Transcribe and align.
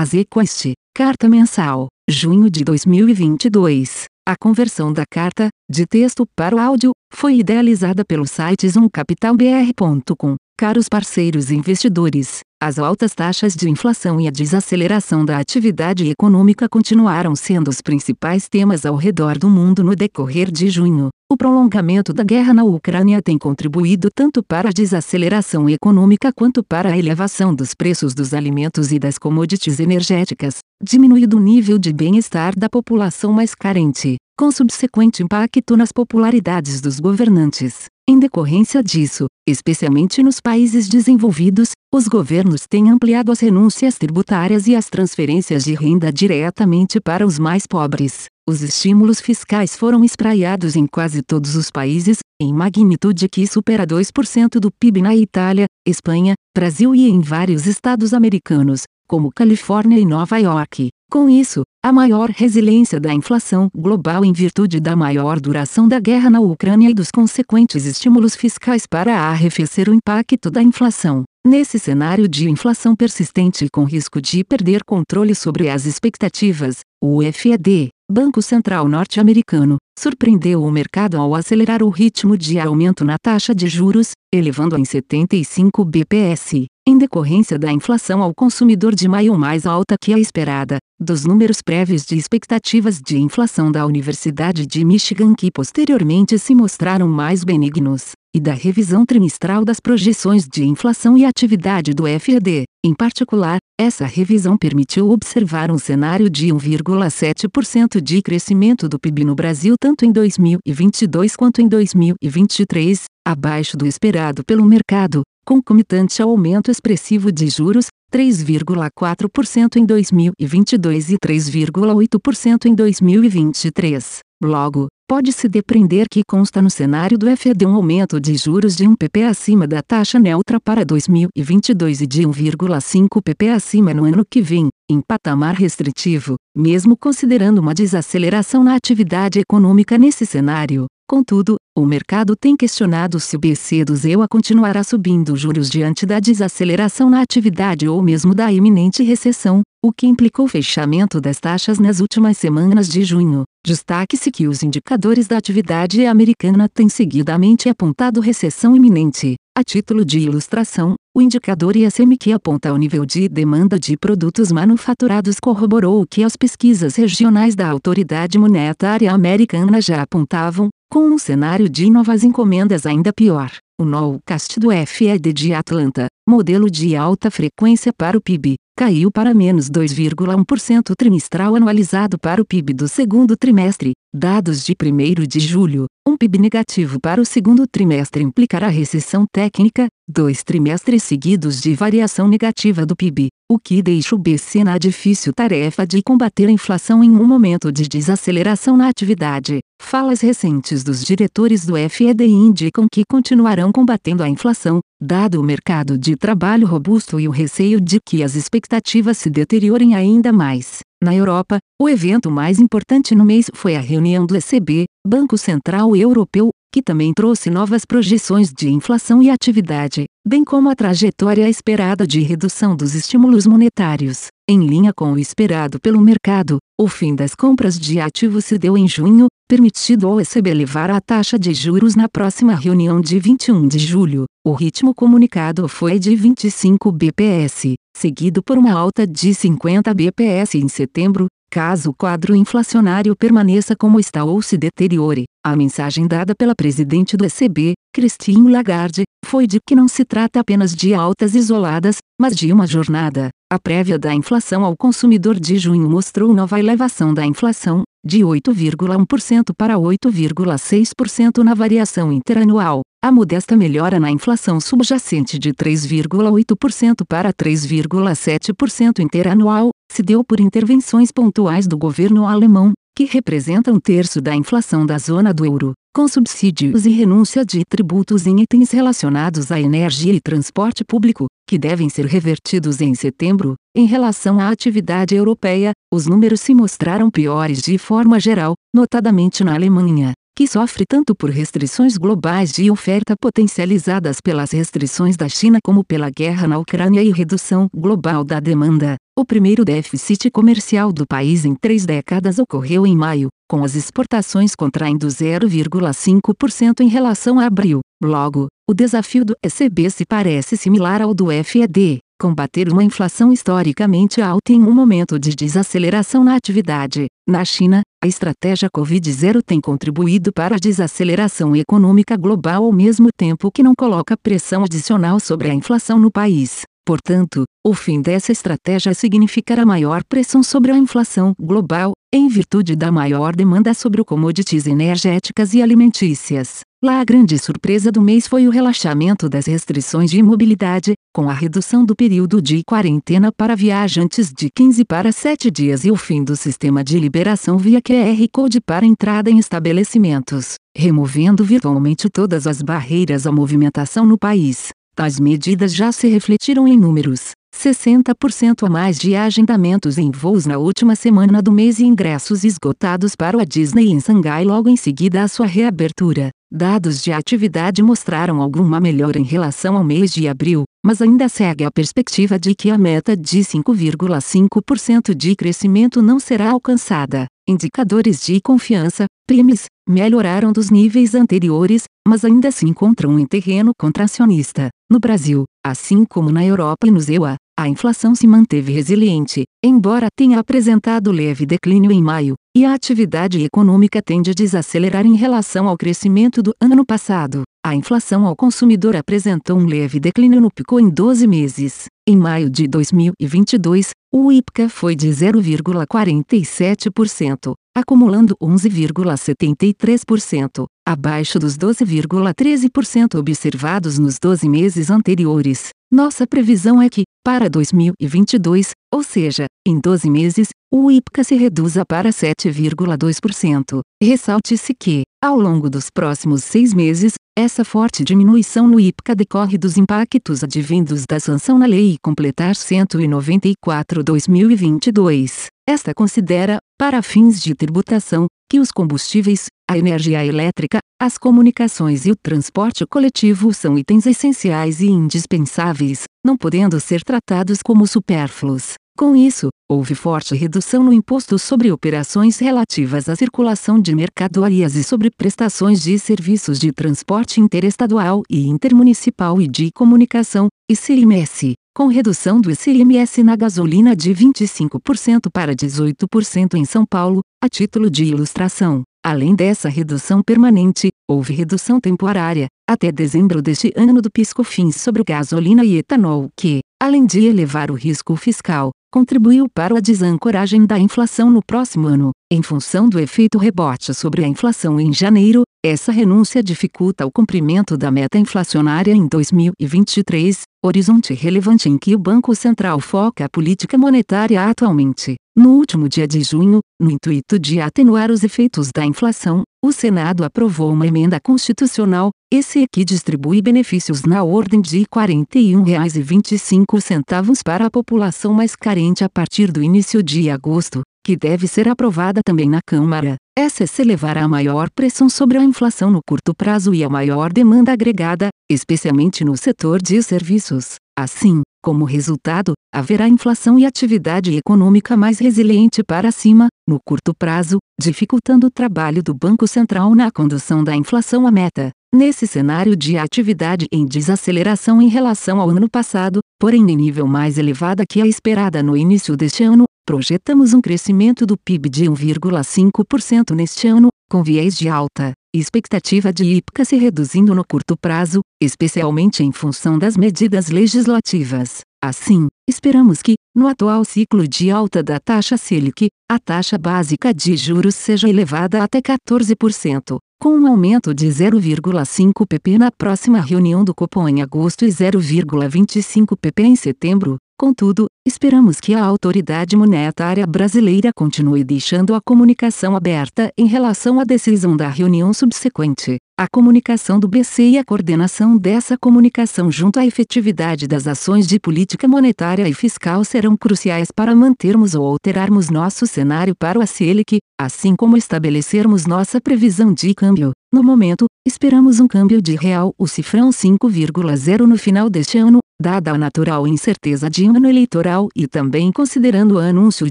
Azequest, 0.00 0.72
Carta 0.96 1.28
Mensal, 1.28 1.88
junho 2.08 2.48
de 2.48 2.64
2022. 2.64 4.04
A 4.26 4.34
conversão 4.34 4.90
da 4.90 5.02
carta, 5.04 5.50
de 5.70 5.84
texto 5.84 6.24
para 6.34 6.56
o 6.56 6.58
áudio, 6.58 6.92
foi 7.12 7.36
idealizada 7.36 8.02
pelo 8.02 8.26
site 8.26 8.66
zoomcapitalbr.com. 8.66 10.36
Caros 10.60 10.90
parceiros 10.90 11.50
investidores, 11.50 12.40
as 12.62 12.78
altas 12.78 13.14
taxas 13.14 13.56
de 13.56 13.70
inflação 13.70 14.20
e 14.20 14.28
a 14.28 14.30
desaceleração 14.30 15.24
da 15.24 15.38
atividade 15.38 16.06
econômica 16.10 16.68
continuaram 16.68 17.34
sendo 17.34 17.68
os 17.68 17.80
principais 17.80 18.46
temas 18.46 18.84
ao 18.84 18.94
redor 18.94 19.38
do 19.38 19.48
mundo 19.48 19.82
no 19.82 19.96
decorrer 19.96 20.50
de 20.50 20.68
junho. 20.68 21.08
O 21.32 21.36
prolongamento 21.38 22.12
da 22.12 22.22
guerra 22.22 22.52
na 22.52 22.62
Ucrânia 22.62 23.22
tem 23.22 23.38
contribuído 23.38 24.10
tanto 24.14 24.42
para 24.42 24.68
a 24.68 24.72
desaceleração 24.72 25.66
econômica 25.66 26.30
quanto 26.30 26.62
para 26.62 26.90
a 26.90 26.98
elevação 26.98 27.54
dos 27.54 27.72
preços 27.72 28.12
dos 28.12 28.34
alimentos 28.34 28.92
e 28.92 28.98
das 28.98 29.16
commodities 29.16 29.80
energéticas, 29.80 30.58
diminuído 30.84 31.38
o 31.38 31.40
nível 31.40 31.78
de 31.78 31.90
bem-estar 31.90 32.52
da 32.54 32.68
população 32.68 33.32
mais 33.32 33.54
carente, 33.54 34.16
com 34.40 34.50
subsequente 34.50 35.22
impacto 35.22 35.76
nas 35.76 35.92
popularidades 35.92 36.80
dos 36.80 36.98
governantes. 36.98 37.84
Em 38.08 38.18
decorrência 38.18 38.82
disso, 38.82 39.26
especialmente 39.46 40.22
nos 40.22 40.40
países 40.40 40.88
desenvolvidos, 40.88 41.72
os 41.94 42.08
governos 42.08 42.62
têm 42.66 42.88
ampliado 42.88 43.30
as 43.30 43.40
renúncias 43.40 43.98
tributárias 43.98 44.66
e 44.66 44.74
as 44.74 44.88
transferências 44.88 45.64
de 45.64 45.74
renda 45.74 46.10
diretamente 46.10 46.98
para 46.98 47.26
os 47.26 47.38
mais 47.38 47.66
pobres. 47.66 48.28
Os 48.48 48.62
estímulos 48.62 49.20
fiscais 49.20 49.76
foram 49.76 50.02
espraiados 50.02 50.74
em 50.74 50.86
quase 50.86 51.20
todos 51.20 51.54
os 51.54 51.70
países, 51.70 52.20
em 52.40 52.50
magnitude 52.50 53.28
que 53.28 53.46
supera 53.46 53.86
2% 53.86 54.58
do 54.58 54.70
PIB 54.70 55.02
na 55.02 55.14
Itália, 55.14 55.66
Espanha, 55.86 56.32
Brasil 56.56 56.94
e 56.94 57.10
em 57.10 57.20
vários 57.20 57.66
estados 57.66 58.14
americanos, 58.14 58.84
como 59.06 59.30
Califórnia 59.30 59.98
e 59.98 60.06
Nova 60.06 60.38
York. 60.38 60.88
Com 61.10 61.28
isso, 61.28 61.62
a 61.82 61.90
maior 61.90 62.28
resiliência 62.28 63.00
da 63.00 63.12
inflação 63.14 63.70
global 63.74 64.22
em 64.22 64.32
virtude 64.34 64.78
da 64.78 64.94
maior 64.94 65.40
duração 65.40 65.88
da 65.88 65.98
guerra 65.98 66.28
na 66.28 66.38
Ucrânia 66.38 66.90
e 66.90 66.94
dos 66.94 67.10
consequentes 67.10 67.86
estímulos 67.86 68.36
fiscais 68.36 68.86
para 68.86 69.18
arrefecer 69.18 69.88
o 69.88 69.94
impacto 69.94 70.50
da 70.50 70.62
inflação. 70.62 71.24
Nesse 71.46 71.78
cenário 71.78 72.28
de 72.28 72.50
inflação 72.50 72.94
persistente 72.94 73.64
e 73.64 73.70
com 73.70 73.84
risco 73.84 74.20
de 74.20 74.44
perder 74.44 74.84
controle 74.84 75.34
sobre 75.34 75.70
as 75.70 75.86
expectativas, 75.86 76.80
o 77.02 77.22
FED, 77.32 77.88
Banco 78.12 78.42
Central 78.42 78.86
Norte-Americano, 78.86 79.78
surpreendeu 79.98 80.62
o 80.62 80.70
mercado 80.70 81.16
ao 81.16 81.34
acelerar 81.34 81.82
o 81.82 81.88
ritmo 81.88 82.36
de 82.36 82.60
aumento 82.60 83.06
na 83.06 83.16
taxa 83.16 83.54
de 83.54 83.66
juros, 83.68 84.10
elevando-a 84.30 84.78
em 84.78 84.84
75 84.84 85.82
bps, 85.82 86.66
em 86.90 86.98
decorrência 86.98 87.58
da 87.58 87.72
inflação 87.72 88.20
ao 88.20 88.34
consumidor 88.34 88.94
de 88.94 89.08
maio 89.08 89.38
mais 89.38 89.64
alta 89.64 89.94
que 90.00 90.12
a 90.12 90.18
esperada, 90.18 90.78
dos 90.98 91.24
números 91.24 91.62
prévios 91.62 92.04
de 92.04 92.16
expectativas 92.16 93.00
de 93.00 93.16
inflação 93.16 93.70
da 93.70 93.86
Universidade 93.86 94.66
de 94.66 94.84
Michigan 94.84 95.34
que 95.34 95.50
posteriormente 95.50 96.38
se 96.38 96.54
mostraram 96.54 97.08
mais 97.08 97.44
benignos, 97.44 98.12
e 98.34 98.40
da 98.40 98.52
revisão 98.52 99.06
trimestral 99.06 99.64
das 99.64 99.80
projeções 99.80 100.46
de 100.46 100.64
inflação 100.64 101.16
e 101.16 101.24
atividade 101.24 101.94
do 101.94 102.04
FED. 102.18 102.64
Em 102.84 102.94
particular, 102.94 103.58
essa 103.78 104.06
revisão 104.06 104.56
permitiu 104.56 105.10
observar 105.10 105.70
um 105.70 105.78
cenário 105.78 106.28
de 106.28 106.48
1,7% 106.48 108.00
de 108.00 108.20
crescimento 108.20 108.88
do 108.88 108.98
PIB 108.98 109.24
no 109.24 109.34
Brasil 109.34 109.74
tanto 109.80 110.04
em 110.04 110.12
2022 110.12 111.36
quanto 111.36 111.60
em 111.60 111.68
2023, 111.68 113.04
abaixo 113.26 113.76
do 113.76 113.86
esperado 113.86 114.42
pelo 114.44 114.64
mercado, 114.64 115.22
concomitante 115.50 116.22
ao 116.22 116.30
aumento 116.30 116.70
expressivo 116.70 117.32
de 117.32 117.48
juros, 117.48 117.86
3,4% 118.14 119.74
em 119.74 119.84
2022 119.84 121.10
e 121.10 121.16
3,8% 121.18 122.66
em 122.66 122.74
2023. 122.74 124.20
Logo, 124.40 124.86
pode-se 125.08 125.48
depreender 125.48 126.06
que 126.08 126.22
consta 126.24 126.62
no 126.62 126.70
cenário 126.70 127.18
do 127.18 127.26
FED 127.36 127.66
um 127.66 127.74
aumento 127.74 128.20
de 128.20 128.36
juros 128.36 128.76
de 128.76 128.86
1 128.86 128.94
pp 128.94 129.24
acima 129.24 129.66
da 129.66 129.82
taxa 129.82 130.20
neutra 130.20 130.60
para 130.60 130.84
2022 130.84 132.00
e 132.00 132.06
de 132.06 132.22
1,5 132.22 133.20
pp 133.20 133.48
acima 133.48 133.92
no 133.92 134.04
ano 134.04 134.24
que 134.24 134.40
vem, 134.40 134.68
em 134.88 135.00
patamar 135.00 135.56
restritivo, 135.56 136.36
mesmo 136.56 136.96
considerando 136.96 137.58
uma 137.58 137.74
desaceleração 137.74 138.62
na 138.62 138.76
atividade 138.76 139.40
econômica 139.40 139.98
nesse 139.98 140.24
cenário. 140.24 140.86
Contudo, 141.10 141.56
o 141.76 141.84
mercado 141.84 142.36
tem 142.36 142.56
questionado 142.56 143.18
se 143.18 143.34
o 143.34 143.38
BC 143.40 143.84
do 143.84 143.96
ZEUA 143.96 144.28
continuará 144.30 144.84
subindo 144.84 145.36
juros 145.36 145.68
diante 145.68 146.06
da 146.06 146.20
desaceleração 146.20 147.10
na 147.10 147.20
atividade 147.20 147.88
ou 147.88 148.00
mesmo 148.00 148.32
da 148.32 148.52
iminente 148.52 149.02
recessão, 149.02 149.62
o 149.84 149.92
que 149.92 150.06
implicou 150.06 150.44
o 150.44 150.48
fechamento 150.48 151.20
das 151.20 151.40
taxas 151.40 151.80
nas 151.80 151.98
últimas 151.98 152.38
semanas 152.38 152.88
de 152.88 153.02
junho. 153.02 153.42
Destaque-se 153.66 154.30
que 154.30 154.46
os 154.46 154.62
indicadores 154.62 155.26
da 155.26 155.36
atividade 155.36 156.06
americana 156.06 156.68
têm 156.68 156.88
seguidamente 156.88 157.68
apontado 157.68 158.20
recessão 158.20 158.76
iminente. 158.76 159.34
A 159.60 159.62
título 159.62 160.06
de 160.06 160.18
ilustração, 160.20 160.94
o 161.14 161.20
indicador 161.20 161.76
ISM 161.76 162.16
que 162.18 162.32
aponta 162.32 162.72
o 162.72 162.78
nível 162.78 163.04
de 163.04 163.28
demanda 163.28 163.78
de 163.78 163.94
produtos 163.94 164.50
manufaturados 164.50 165.38
corroborou 165.38 166.00
o 166.00 166.06
que 166.06 166.24
as 166.24 166.34
pesquisas 166.34 166.96
regionais 166.96 167.54
da 167.54 167.68
Autoridade 167.68 168.38
Monetária 168.38 169.12
Americana 169.12 169.78
já 169.78 170.00
apontavam, 170.00 170.70
com 170.90 171.00
um 171.00 171.18
cenário 171.18 171.68
de 171.68 171.90
novas 171.90 172.24
encomendas 172.24 172.86
ainda 172.86 173.12
pior. 173.12 173.50
O 173.78 173.84
Nowcast 173.84 174.58
do 174.58 174.68
FED 174.86 175.30
de 175.30 175.52
Atlanta, 175.52 176.06
modelo 176.26 176.70
de 176.70 176.96
alta 176.96 177.30
frequência 177.30 177.92
para 177.92 178.16
o 178.16 178.20
PIB, 178.22 178.54
caiu 178.78 179.10
para 179.10 179.34
menos 179.34 179.68
2,1% 179.68 180.94
trimestral 180.96 181.54
anualizado 181.54 182.18
para 182.18 182.40
o 182.40 182.46
PIB 182.46 182.72
do 182.72 182.88
segundo 182.88 183.36
trimestre. 183.36 183.92
Dados 184.12 184.64
de 184.64 184.74
1 184.74 185.24
de 185.24 185.38
julho, 185.38 185.86
um 186.04 186.16
PIB 186.16 186.36
negativo 186.36 186.98
para 186.98 187.20
o 187.20 187.24
segundo 187.24 187.64
trimestre 187.64 188.24
implicará 188.24 188.66
recessão 188.66 189.24
técnica, 189.32 189.86
dois 190.08 190.42
trimestres 190.42 191.04
seguidos 191.04 191.60
de 191.60 191.76
variação 191.76 192.26
negativa 192.26 192.84
do 192.84 192.96
PIB, 192.96 193.28
o 193.48 193.56
que 193.56 193.80
deixa 193.80 194.16
o 194.16 194.18
BC 194.18 194.64
na 194.64 194.78
difícil 194.78 195.32
tarefa 195.32 195.86
de 195.86 196.02
combater 196.02 196.48
a 196.48 196.50
inflação 196.50 197.04
em 197.04 197.10
um 197.12 197.24
momento 197.24 197.70
de 197.70 197.88
desaceleração 197.88 198.76
na 198.76 198.88
atividade. 198.88 199.60
Falas 199.80 200.20
recentes 200.20 200.82
dos 200.82 201.04
diretores 201.04 201.64
do 201.64 201.74
FED 201.88 202.26
indicam 202.26 202.86
que 202.92 203.04
continuarão 203.08 203.70
combatendo 203.70 204.24
a 204.24 204.28
inflação, 204.28 204.80
dado 205.00 205.40
o 205.40 205.44
mercado 205.44 205.96
de 205.96 206.16
trabalho 206.16 206.66
robusto 206.66 207.20
e 207.20 207.28
o 207.28 207.30
receio 207.30 207.80
de 207.80 208.00
que 208.04 208.24
as 208.24 208.34
expectativas 208.34 209.18
se 209.18 209.30
deteriorem 209.30 209.94
ainda 209.94 210.32
mais. 210.32 210.80
Na 211.02 211.14
Europa, 211.14 211.58
o 211.80 211.88
evento 211.88 212.30
mais 212.30 212.60
importante 212.60 213.14
no 213.14 213.24
mês 213.24 213.50
foi 213.54 213.74
a 213.74 213.80
reunião 213.80 214.26
do 214.26 214.36
ECB, 214.36 214.84
Banco 215.06 215.38
Central 215.38 215.96
Europeu, 215.96 216.50
que 216.70 216.82
também 216.82 217.14
trouxe 217.14 217.48
novas 217.48 217.86
projeções 217.86 218.52
de 218.52 218.68
inflação 218.68 219.22
e 219.22 219.30
atividade, 219.30 220.04
bem 220.28 220.44
como 220.44 220.68
a 220.68 220.76
trajetória 220.76 221.48
esperada 221.48 222.06
de 222.06 222.20
redução 222.20 222.76
dos 222.76 222.94
estímulos 222.94 223.46
monetários. 223.46 224.26
Em 224.46 224.66
linha 224.66 224.92
com 224.92 225.14
o 225.14 225.18
esperado 225.18 225.80
pelo 225.80 226.02
mercado, 226.02 226.58
o 226.78 226.86
fim 226.86 227.14
das 227.14 227.34
compras 227.34 227.80
de 227.80 227.98
ativos 227.98 228.44
se 228.44 228.58
deu 228.58 228.76
em 228.76 228.86
junho, 228.86 229.26
permitido 229.48 230.06
ao 230.06 230.20
ECB 230.20 230.50
elevar 230.50 230.90
a 230.90 231.00
taxa 231.00 231.38
de 231.38 231.54
juros 231.54 231.96
na 231.96 232.10
próxima 232.10 232.54
reunião 232.54 233.00
de 233.00 233.18
21 233.18 233.66
de 233.66 233.78
julho. 233.78 234.26
O 234.46 234.52
ritmo 234.52 234.94
comunicado 234.94 235.66
foi 235.66 235.98
de 235.98 236.14
25 236.14 236.92
bps, 236.92 237.74
seguido 238.00 238.42
por 238.42 238.56
uma 238.56 238.72
alta 238.72 239.06
de 239.06 239.34
50 239.34 239.92
bps 239.92 240.54
em 240.54 240.68
setembro, 240.68 241.26
caso 241.50 241.90
o 241.90 241.94
quadro 241.94 242.34
inflacionário 242.34 243.14
permaneça 243.14 243.76
como 243.76 244.00
está 244.00 244.24
ou 244.24 244.40
se 244.40 244.56
deteriore. 244.56 245.24
A 245.44 245.54
mensagem 245.54 246.06
dada 246.06 246.34
pela 246.34 246.54
presidente 246.54 247.14
do 247.14 247.26
ECB, 247.26 247.74
Christine 247.92 248.50
Lagarde, 248.50 249.02
foi 249.26 249.46
de 249.46 249.58
que 249.60 249.76
não 249.76 249.86
se 249.86 250.02
trata 250.02 250.40
apenas 250.40 250.74
de 250.74 250.94
altas 250.94 251.34
isoladas, 251.34 251.98
mas 252.18 252.34
de 252.34 252.50
uma 252.50 252.66
jornada. 252.66 253.28
A 253.52 253.58
prévia 253.58 253.98
da 253.98 254.14
inflação 254.14 254.64
ao 254.64 254.74
consumidor 254.78 255.38
de 255.38 255.58
junho 255.58 255.88
mostrou 255.90 256.32
nova 256.32 256.58
elevação 256.58 257.12
da 257.12 257.26
inflação, 257.26 257.82
de 258.02 258.20
8,1% 258.20 259.52
para 259.54 259.76
8,6% 259.76 261.44
na 261.44 261.52
variação 261.52 262.10
interanual. 262.10 262.80
A 263.02 263.10
modesta 263.10 263.56
melhora 263.56 263.98
na 263.98 264.10
inflação 264.10 264.60
subjacente 264.60 265.38
de 265.38 265.54
3,8% 265.54 267.02
para 267.08 267.32
3,7% 267.32 268.98
interanual 268.98 269.70
se 269.90 270.02
deu 270.02 270.22
por 270.22 270.38
intervenções 270.38 271.10
pontuais 271.10 271.66
do 271.66 271.78
governo 271.78 272.26
alemão, 272.26 272.72
que 272.94 273.06
representa 273.06 273.72
um 273.72 273.80
terço 273.80 274.20
da 274.20 274.36
inflação 274.36 274.84
da 274.84 274.98
zona 274.98 275.32
do 275.32 275.46
euro, 275.46 275.72
com 275.96 276.06
subsídios 276.06 276.84
e 276.84 276.90
renúncia 276.90 277.42
de 277.42 277.62
tributos 277.66 278.26
em 278.26 278.42
itens 278.42 278.70
relacionados 278.70 279.50
à 279.50 279.58
energia 279.58 280.12
e 280.12 280.20
transporte 280.20 280.84
público, 280.84 281.24
que 281.48 281.58
devem 281.58 281.88
ser 281.88 282.04
revertidos 282.04 282.82
em 282.82 282.94
setembro. 282.94 283.54
Em 283.74 283.86
relação 283.86 284.38
à 284.38 284.50
atividade 284.50 285.14
europeia, 285.14 285.72
os 285.90 286.06
números 286.06 286.42
se 286.42 286.52
mostraram 286.52 287.10
piores 287.10 287.62
de 287.62 287.78
forma 287.78 288.20
geral, 288.20 288.52
notadamente 288.74 289.42
na 289.42 289.54
Alemanha 289.54 290.12
que 290.40 290.46
sofre 290.46 290.86
tanto 290.88 291.14
por 291.14 291.28
restrições 291.28 291.98
globais 291.98 292.50
de 292.50 292.70
oferta 292.70 293.14
potencializadas 293.14 294.22
pelas 294.22 294.52
restrições 294.52 295.14
da 295.14 295.28
China 295.28 295.58
como 295.62 295.84
pela 295.84 296.08
guerra 296.08 296.48
na 296.48 296.56
Ucrânia 296.56 297.02
e 297.02 297.12
redução 297.12 297.68
global 297.76 298.24
da 298.24 298.40
demanda. 298.40 298.96
O 299.14 299.22
primeiro 299.22 299.66
déficit 299.66 300.30
comercial 300.30 300.94
do 300.94 301.04
país 301.06 301.44
em 301.44 301.54
três 301.54 301.84
décadas 301.84 302.38
ocorreu 302.38 302.86
em 302.86 302.96
maio, 302.96 303.28
com 303.46 303.62
as 303.62 303.74
exportações 303.74 304.54
contraindo 304.54 305.06
0,5% 305.06 306.80
em 306.80 306.88
relação 306.88 307.38
a 307.38 307.44
abril. 307.44 307.80
Logo, 308.02 308.46
o 308.66 308.72
desafio 308.72 309.26
do 309.26 309.34
ECB 309.44 309.90
se 309.90 310.06
parece 310.06 310.56
similar 310.56 311.02
ao 311.02 311.12
do 311.12 311.26
FED, 311.44 311.98
combater 312.18 312.72
uma 312.72 312.82
inflação 312.82 313.30
historicamente 313.30 314.22
alta 314.22 314.54
em 314.54 314.62
um 314.62 314.72
momento 314.72 315.18
de 315.18 315.34
desaceleração 315.34 316.24
na 316.24 316.34
atividade. 316.34 317.08
Na 317.28 317.44
China, 317.44 317.82
a 318.02 318.06
estratégia 318.06 318.70
Covid-0 318.70 319.42
tem 319.44 319.60
contribuído 319.60 320.32
para 320.32 320.56
a 320.56 320.58
desaceleração 320.58 321.54
econômica 321.54 322.16
global 322.16 322.64
ao 322.64 322.72
mesmo 322.72 323.10
tempo 323.14 323.50
que 323.52 323.62
não 323.62 323.74
coloca 323.74 324.16
pressão 324.16 324.64
adicional 324.64 325.20
sobre 325.20 325.50
a 325.50 325.54
inflação 325.54 325.98
no 325.98 326.10
país. 326.10 326.62
Portanto, 326.86 327.44
o 327.64 327.74
fim 327.74 328.00
dessa 328.00 328.32
estratégia 328.32 328.94
significará 328.94 329.66
maior 329.66 330.02
pressão 330.02 330.42
sobre 330.42 330.72
a 330.72 330.78
inflação 330.78 331.34
global, 331.38 331.92
em 332.12 332.26
virtude 332.26 332.74
da 332.74 332.90
maior 332.90 333.36
demanda 333.36 333.74
sobre 333.74 334.02
commodities 334.02 334.66
energéticas 334.66 335.52
e 335.52 335.60
alimentícias. 335.60 336.62
Lá 336.82 336.98
a 336.98 337.04
grande 337.04 337.36
surpresa 337.38 337.92
do 337.92 338.00
mês 338.00 338.26
foi 338.26 338.48
o 338.48 338.50
relaxamento 338.50 339.28
das 339.28 339.44
restrições 339.44 340.10
de 340.10 340.22
mobilidade, 340.22 340.94
com 341.14 341.28
a 341.28 341.32
redução 341.34 341.84
do 341.84 341.94
período 341.94 342.40
de 342.40 342.62
quarentena 342.66 343.30
para 343.30 343.54
viajantes 343.54 344.32
de 344.32 344.48
15 344.48 344.86
para 344.86 345.12
7 345.12 345.50
dias 345.50 345.84
e 345.84 345.90
o 345.90 345.96
fim 345.96 346.24
do 346.24 346.34
sistema 346.34 346.82
de 346.82 346.98
liberação 346.98 347.58
via 347.58 347.82
QR 347.82 348.16
Code 348.32 348.62
para 348.62 348.86
entrada 348.86 349.30
em 349.30 349.38
estabelecimentos, 349.38 350.54
removendo 350.74 351.44
virtualmente 351.44 352.08
todas 352.08 352.46
as 352.46 352.62
barreiras 352.62 353.26
à 353.26 353.32
movimentação 353.32 354.06
no 354.06 354.16
país. 354.16 354.70
Tais 354.96 355.20
medidas 355.20 355.74
já 355.74 355.92
se 355.92 356.08
refletiram 356.08 356.66
em 356.66 356.78
números. 356.78 357.32
60% 357.54 358.66
a 358.66 358.70
mais 358.70 358.98
de 358.98 359.14
agendamentos 359.14 359.98
em 359.98 360.10
voos 360.10 360.46
na 360.46 360.56
última 360.56 360.96
semana 360.96 361.42
do 361.42 361.52
mês 361.52 361.78
e 361.78 361.84
ingressos 361.84 362.42
esgotados 362.42 363.14
para 363.14 363.42
a 363.42 363.44
Disney 363.44 363.90
em 363.90 364.00
Xangai 364.00 364.46
logo 364.46 364.70
em 364.70 364.76
seguida 364.76 365.22
à 365.22 365.28
sua 365.28 365.44
reabertura. 365.44 366.30
Dados 366.52 367.00
de 367.00 367.12
atividade 367.12 367.80
mostraram 367.80 368.42
alguma 368.42 368.80
melhora 368.80 369.16
em 369.20 369.22
relação 369.22 369.76
ao 369.76 369.84
mês 369.84 370.12
de 370.12 370.26
abril, 370.26 370.64
mas 370.84 371.00
ainda 371.00 371.28
segue 371.28 371.62
a 371.62 371.70
perspectiva 371.70 372.40
de 372.40 372.56
que 372.56 372.70
a 372.70 372.76
meta 372.76 373.16
de 373.16 373.38
5,5% 373.38 375.14
de 375.14 375.36
crescimento 375.36 376.02
não 376.02 376.18
será 376.18 376.50
alcançada. 376.50 377.26
Indicadores 377.48 378.26
de 378.26 378.40
confiança, 378.40 379.04
PRIMES, 379.28 379.66
melhoraram 379.88 380.50
dos 380.50 380.70
níveis 380.70 381.14
anteriores, 381.14 381.84
mas 382.06 382.24
ainda 382.24 382.50
se 382.50 382.66
encontram 382.66 383.16
em 383.16 383.26
terreno 383.26 383.70
contracionista. 383.78 384.70
No 384.90 384.98
Brasil, 384.98 385.44
assim 385.64 386.04
como 386.04 386.32
na 386.32 386.44
Europa 386.44 386.88
e 386.88 386.90
no 386.90 386.98
ZEUA, 386.98 387.36
a 387.60 387.68
inflação 387.68 388.14
se 388.14 388.26
manteve 388.26 388.72
resiliente, 388.72 389.44
embora 389.62 390.08
tenha 390.16 390.38
apresentado 390.38 391.12
leve 391.12 391.44
declínio 391.44 391.92
em 391.92 392.02
maio, 392.02 392.34
e 392.56 392.64
a 392.64 392.72
atividade 392.72 393.44
econômica 393.44 394.00
tende 394.00 394.30
a 394.30 394.32
desacelerar 394.32 395.04
em 395.04 395.14
relação 395.14 395.68
ao 395.68 395.76
crescimento 395.76 396.42
do 396.42 396.54
ano 396.58 396.86
passado. 396.86 397.42
A 397.62 397.74
inflação 397.74 398.24
ao 398.24 398.34
consumidor 398.34 398.96
apresentou 398.96 399.58
um 399.58 399.66
leve 399.66 400.00
declínio 400.00 400.40
no 400.40 400.50
pico 400.50 400.80
em 400.80 400.88
12 400.88 401.26
meses. 401.26 401.84
Em 402.08 402.16
maio 402.16 402.48
de 402.48 402.66
2022, 402.66 403.90
o 404.10 404.32
IPCA 404.32 404.70
foi 404.70 404.96
de 404.96 405.08
0,47%, 405.08 407.52
acumulando 407.76 408.34
11,73%, 408.42 410.64
abaixo 410.88 411.38
dos 411.38 411.58
12,13% 411.58 413.18
observados 413.18 413.98
nos 413.98 414.18
12 414.18 414.48
meses 414.48 414.90
anteriores. 414.90 415.78
Nossa 415.92 416.24
previsão 416.24 416.80
é 416.80 416.88
que, 416.88 417.02
para 417.24 417.50
2022, 417.50 418.70
ou 418.94 419.02
seja, 419.02 419.46
em 419.66 419.80
12 419.80 420.08
meses, 420.08 420.50
o 420.72 420.88
IPCA 420.88 421.24
se 421.24 421.34
reduza 421.34 421.84
para 421.84 422.10
7,2%. 422.10 423.80
Ressalte-se 424.00 424.72
que, 424.72 425.02
ao 425.20 425.36
longo 425.36 425.68
dos 425.68 425.90
próximos 425.90 426.44
seis 426.44 426.72
meses, 426.72 427.14
essa 427.36 427.64
forte 427.64 428.04
diminuição 428.04 428.68
no 428.68 428.78
IPCA 428.78 429.16
decorre 429.16 429.58
dos 429.58 429.76
impactos 429.76 430.44
advindos 430.44 431.02
da 431.10 431.18
sanção 431.18 431.58
na 431.58 431.66
Lei 431.66 431.96
Completar 432.00 432.54
194-2022. 432.54 435.46
Esta 435.68 435.92
considera, 435.92 436.58
para 436.78 437.02
fins 437.02 437.42
de 437.42 437.52
tributação, 437.52 438.28
que 438.48 438.60
os 438.60 438.70
combustíveis, 438.70 439.46
a 439.70 439.78
energia 439.78 440.26
elétrica, 440.26 440.80
as 441.00 441.16
comunicações 441.16 442.04
e 442.04 442.10
o 442.10 442.16
transporte 442.16 442.84
coletivo 442.84 443.54
são 443.54 443.78
itens 443.78 444.04
essenciais 444.04 444.80
e 444.80 444.88
indispensáveis, 444.88 446.02
não 446.26 446.36
podendo 446.36 446.80
ser 446.80 447.04
tratados 447.04 447.60
como 447.62 447.86
supérfluos. 447.86 448.74
Com 448.98 449.14
isso, 449.14 449.48
houve 449.70 449.94
forte 449.94 450.34
redução 450.34 450.82
no 450.82 450.92
imposto 450.92 451.38
sobre 451.38 451.70
operações 451.70 452.40
relativas 452.40 453.08
à 453.08 453.14
circulação 453.14 453.80
de 453.80 453.94
mercadorias 453.94 454.74
e 454.74 454.82
sobre 454.82 455.08
prestações 455.08 455.80
de 455.80 455.96
serviços 456.00 456.58
de 456.58 456.72
transporte 456.72 457.40
interestadual 457.40 458.24
e 458.28 458.48
intermunicipal 458.48 459.40
e 459.40 459.46
de 459.46 459.70
comunicação, 459.72 460.48
ICMS, 460.68 461.54
com 461.76 461.86
redução 461.86 462.40
do 462.40 462.50
ICMS 462.50 463.22
na 463.22 463.36
gasolina 463.36 463.94
de 463.94 464.12
25% 464.12 465.30
para 465.32 465.54
18% 465.54 466.54
em 466.54 466.64
São 466.64 466.84
Paulo, 466.84 467.20
a 467.40 467.48
título 467.48 467.88
de 467.88 468.04
ilustração. 468.04 468.82
Além 469.02 469.34
dessa 469.34 469.68
redução 469.70 470.22
permanente, 470.22 470.90
houve 471.08 471.32
redução 471.32 471.80
temporária, 471.80 472.48
até 472.68 472.92
dezembro 472.92 473.40
deste 473.40 473.72
ano 473.74 474.02
do 474.02 474.10
piscofins 474.10 474.76
sobre 474.76 475.02
gasolina 475.02 475.64
e 475.64 475.78
etanol 475.78 476.28
que, 476.36 476.60
além 476.78 477.06
de 477.06 477.24
elevar 477.24 477.70
o 477.70 477.74
risco 477.74 478.14
fiscal, 478.14 478.70
contribuiu 478.92 479.46
para 479.48 479.78
a 479.78 479.80
desancoragem 479.80 480.66
da 480.66 480.78
inflação 480.78 481.30
no 481.30 481.40
próximo 481.42 481.86
ano. 481.86 482.10
Em 482.30 482.42
função 482.42 482.90
do 482.90 483.00
efeito 483.00 483.38
rebote 483.38 483.94
sobre 483.94 484.22
a 484.22 484.28
inflação 484.28 484.78
em 484.78 484.92
janeiro, 484.92 485.44
essa 485.64 485.90
renúncia 485.90 486.42
dificulta 486.42 487.06
o 487.06 487.10
cumprimento 487.10 487.78
da 487.78 487.90
meta 487.90 488.18
inflacionária 488.18 488.92
em 488.92 489.06
2023, 489.06 490.42
horizonte 490.62 491.14
relevante 491.14 491.66
em 491.68 491.78
que 491.78 491.94
o 491.94 491.98
Banco 491.98 492.34
Central 492.34 492.80
foca 492.80 493.24
a 493.24 493.28
política 493.28 493.78
monetária 493.78 494.44
atualmente. 494.44 495.14
No 495.36 495.54
último 495.54 495.88
dia 495.88 496.06
de 496.06 496.22
junho, 496.22 496.60
no 496.78 496.90
intuito 496.90 497.38
de 497.38 497.60
atenuar 497.60 498.10
os 498.10 498.22
efeitos 498.22 498.68
da 498.74 498.84
inflação, 498.84 499.42
o 499.64 499.72
Senado 499.72 500.22
aprovou 500.24 500.70
uma 500.72 500.86
emenda 500.86 501.18
constitucional, 501.20 502.10
esse 502.32 502.66
que 502.70 502.84
distribui 502.84 503.40
benefícios 503.40 504.02
na 504.02 504.22
ordem 504.22 504.60
de 504.60 504.80
R$ 504.80 504.86
41,25 504.92 507.42
para 507.44 507.66
a 507.66 507.70
população 507.70 508.34
mais 508.34 508.56
carente 508.56 509.04
a 509.04 509.08
partir 509.08 509.52
do 509.52 509.62
início 509.62 510.02
de 510.02 510.28
agosto, 510.28 510.82
que 511.04 511.16
deve 511.16 511.46
ser 511.48 511.68
aprovada 511.68 512.20
também 512.24 512.48
na 512.48 512.60
Câmara. 512.66 513.16
Essa 513.36 513.66
se 513.66 513.82
levará 513.82 514.24
a 514.24 514.28
maior 514.28 514.68
pressão 514.74 515.08
sobre 515.08 515.38
a 515.38 515.42
inflação 515.44 515.90
no 515.90 516.00
curto 516.06 516.34
prazo 516.34 516.74
e 516.74 516.84
a 516.84 516.88
maior 516.88 517.32
demanda 517.32 517.72
agregada, 517.72 518.28
especialmente 518.50 519.24
no 519.24 519.36
setor 519.36 519.80
de 519.80 520.02
serviços. 520.02 520.76
Assim, 520.98 521.42
como 521.62 521.84
resultado, 521.84 522.52
haverá 522.74 523.08
inflação 523.08 523.58
e 523.58 523.64
atividade 523.64 524.34
econômica 524.34 524.96
mais 524.96 525.18
resiliente 525.18 525.82
para 525.82 526.10
cima, 526.10 526.48
no 526.68 526.78
curto 526.84 527.12
prazo, 527.18 527.58
dificultando 527.80 528.46
o 528.46 528.50
trabalho 528.50 529.02
do 529.02 529.14
Banco 529.14 529.46
Central 529.46 529.94
na 529.94 530.10
condução 530.10 530.62
da 530.62 530.74
inflação 530.74 531.26
à 531.26 531.30
meta. 531.30 531.70
Nesse 531.94 532.26
cenário 532.26 532.76
de 532.76 532.96
atividade 532.96 533.66
em 533.72 533.84
desaceleração 533.84 534.80
em 534.80 534.88
relação 534.88 535.40
ao 535.40 535.50
ano 535.50 535.68
passado, 535.68 536.20
porém 536.38 536.70
em 536.70 536.76
nível 536.76 537.06
mais 537.06 537.36
elevado 537.36 537.82
que 537.88 538.00
a 538.00 538.06
esperada 538.06 538.62
no 538.62 538.76
início 538.76 539.16
deste 539.16 539.42
ano, 539.42 539.64
projetamos 539.86 540.54
um 540.54 540.60
crescimento 540.60 541.26
do 541.26 541.36
PIB 541.36 541.68
de 541.68 541.84
1,5% 541.84 543.34
neste 543.34 543.66
ano, 543.68 543.88
com 544.10 544.22
viés 544.22 544.56
de 544.56 544.68
alta 544.68 545.12
expectativa 545.32 546.12
de 546.12 546.24
IPCA 546.24 546.64
se 546.64 546.76
reduzindo 546.76 547.34
no 547.34 547.44
curto 547.44 547.76
prazo, 547.76 548.20
especialmente 548.42 549.22
em 549.22 549.30
função 549.30 549.78
das 549.78 549.96
medidas 549.96 550.48
legislativas. 550.48 551.60
Assim, 551.82 552.26
esperamos 552.48 553.00
que, 553.00 553.14
no 553.34 553.46
atual 553.46 553.84
ciclo 553.84 554.26
de 554.26 554.50
alta 554.50 554.82
da 554.82 554.98
taxa 554.98 555.36
Selic, 555.36 555.88
a 556.10 556.18
taxa 556.18 556.58
básica 556.58 557.14
de 557.14 557.36
juros 557.36 557.74
seja 557.74 558.08
elevada 558.08 558.62
até 558.62 558.82
14%, 558.82 559.98
com 560.20 560.36
um 560.36 560.46
aumento 560.46 560.92
de 560.92 561.06
0,5 561.06 562.26
pp 562.26 562.58
na 562.58 562.70
próxima 562.70 563.20
reunião 563.20 563.64
do 563.64 563.74
Copom 563.74 564.08
em 564.08 564.20
agosto 564.20 564.66
e 564.66 564.68
0,25 564.68 566.18
pp 566.20 566.42
em 566.42 566.56
setembro, 566.56 567.16
Contudo, 567.40 567.86
esperamos 568.06 568.60
que 568.60 568.74
a 568.74 568.84
autoridade 568.84 569.56
monetária 569.56 570.26
brasileira 570.26 570.90
continue 570.94 571.42
deixando 571.42 571.94
a 571.94 572.00
comunicação 572.04 572.76
aberta 572.76 573.32
em 573.34 573.46
relação 573.46 573.98
à 573.98 574.04
decisão 574.04 574.54
da 574.54 574.68
reunião 574.68 575.10
subsequente. 575.14 575.96
A 576.18 576.26
comunicação 576.30 577.00
do 577.00 577.08
BC 577.08 577.42
e 577.44 577.58
a 577.58 577.64
coordenação 577.64 578.36
dessa 578.36 578.76
comunicação 578.76 579.50
junto 579.50 579.80
à 579.80 579.86
efetividade 579.86 580.68
das 580.68 580.86
ações 580.86 581.26
de 581.26 581.40
política 581.40 581.88
monetária 581.88 582.46
e 582.46 582.52
fiscal 582.52 583.02
serão 583.04 583.34
cruciais 583.38 583.90
para 583.90 584.14
mantermos 584.14 584.74
ou 584.74 584.84
alterarmos 584.84 585.48
nosso 585.48 585.86
cenário 585.86 586.34
para 586.38 586.58
o 586.58 586.66
Selic, 586.66 587.20
assim 587.40 587.74
como 587.74 587.96
estabelecermos 587.96 588.84
nossa 588.84 589.18
previsão 589.18 589.72
de 589.72 589.94
câmbio. 589.94 590.32
No 590.52 590.62
momento, 590.62 591.06
esperamos 591.26 591.80
um 591.80 591.88
câmbio 591.88 592.20
de 592.20 592.36
real 592.36 592.74
o 592.76 592.86
cifrão 592.86 593.30
5,0 593.30 594.40
no 594.40 594.58
final 594.58 594.90
deste 594.90 595.16
ano, 595.16 595.38
dada 595.60 595.92
a 595.92 595.98
natural 595.98 596.48
incerteza 596.48 597.10
de 597.10 597.26
ano 597.26 597.46
eleitoral 597.46 598.08
e 598.16 598.26
também 598.26 598.72
considerando 598.72 599.32
o 599.32 599.38
anúncio 599.38 599.90